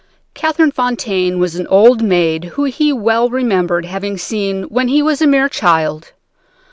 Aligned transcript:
"Catherine 0.33 0.71
Fontaine 0.71 1.37
was 1.37 1.55
an 1.57 1.67
old 1.67 2.01
maid 2.01 2.45
whom 2.55 2.65
he 2.65 2.91
well 2.91 3.29
remembered 3.29 3.85
having 3.85 4.17
seen 4.17 4.63
when 4.63 4.87
he 4.87 5.03
was 5.03 5.21
a 5.21 5.27
mere 5.27 5.47
child. 5.47 6.11